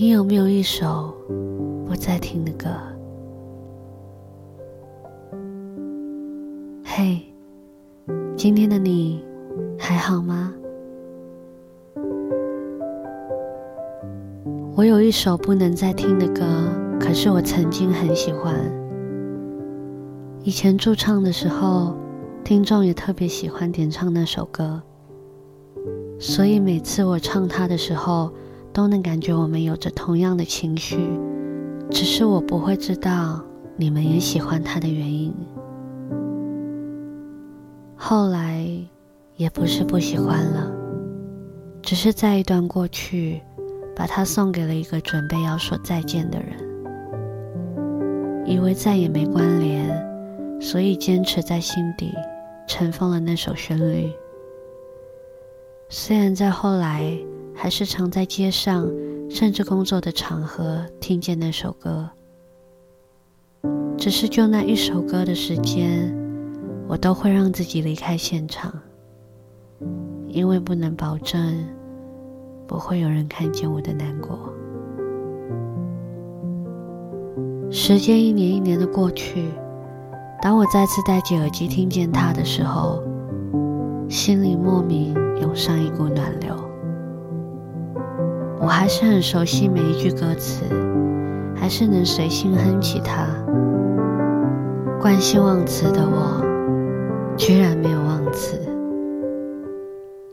[0.00, 1.14] 你有没有一首
[1.86, 2.70] 不再听的歌？
[6.82, 7.20] 嘿，
[8.34, 9.22] 今天的你
[9.78, 10.54] 还好吗？
[14.74, 16.46] 我有一首不能再听的歌，
[16.98, 18.54] 可是我曾经很喜欢。
[20.42, 21.94] 以前驻唱的时候，
[22.42, 24.80] 听众也特别喜欢点唱那首歌，
[26.18, 28.32] 所以每次我唱它的时候，
[28.80, 30.96] 都能感觉我们有着同样的情绪，
[31.90, 33.44] 只是我不会知道
[33.76, 35.34] 你们也喜欢他的原因。
[37.94, 38.66] 后来
[39.36, 40.72] 也不是不喜欢了，
[41.82, 43.42] 只是在一段过去，
[43.94, 46.56] 把它送给了一个准备要说再见的人，
[48.46, 49.94] 以为再也没关联，
[50.58, 52.14] 所以坚持在心底
[52.66, 54.10] 尘封了那首旋律。
[55.90, 57.14] 虽然在后来。
[57.62, 58.90] 还是常在街上，
[59.28, 62.08] 甚至工作的场合听见那首歌。
[63.98, 66.10] 只是就那一首歌的时间，
[66.88, 68.72] 我都会让自己离开现场，
[70.28, 71.62] 因为不能保证
[72.66, 74.38] 不会有人看见我的难过。
[77.70, 79.50] 时间一年一年的过去，
[80.40, 83.04] 当我再次戴起耳机听见它的时候，
[84.08, 86.69] 心里莫名涌上一股暖流。
[88.60, 90.64] 我还是很熟悉每一句歌词，
[91.56, 93.26] 还是能随性哼起它。
[95.00, 96.44] 惯性忘词的我，
[97.38, 98.60] 居然没有忘词，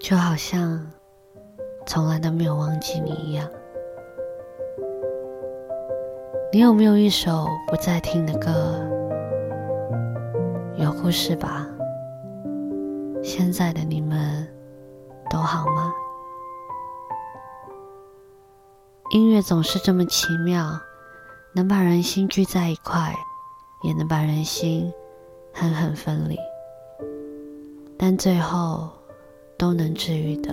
[0.00, 0.80] 就好像
[1.84, 3.46] 从来都没有忘记你一样。
[6.50, 8.80] 你有没有一首不再听的歌？
[10.76, 11.68] 有故事吧？
[13.22, 14.46] 现在的你们
[15.28, 15.92] 都好吗？
[19.10, 20.80] 音乐总是这么奇妙，
[21.54, 23.14] 能把人心聚在一块，
[23.82, 24.90] 也能把人心
[25.52, 26.36] 狠狠分离，
[27.98, 28.90] 但最后
[29.58, 30.52] 都能治愈的。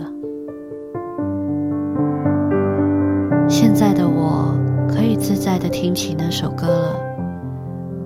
[3.49, 4.53] 现在的我
[4.87, 6.99] 可以自在的听起那首歌了，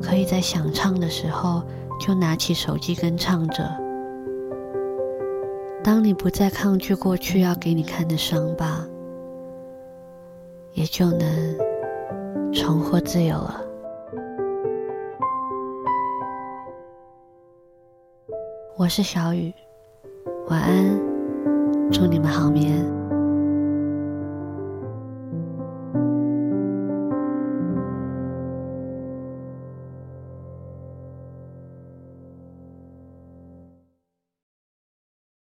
[0.02, 1.64] 可以在想唱的时候
[2.00, 3.70] 就拿起手机跟唱着。
[5.84, 8.86] 当你不再抗拒过去要给你看的伤疤。
[10.76, 11.56] 也就能
[12.52, 13.62] 重获自由了。
[18.78, 19.54] 我是小雨，
[20.50, 21.00] 晚安，
[21.94, 22.86] 祝你们好眠。